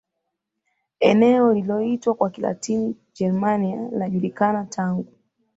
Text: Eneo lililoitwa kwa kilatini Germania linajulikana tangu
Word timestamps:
Eneo 0.99 1.53
lililoitwa 1.53 2.13
kwa 2.13 2.29
kilatini 2.29 2.95
Germania 3.15 3.89
linajulikana 3.91 4.65
tangu 4.65 5.05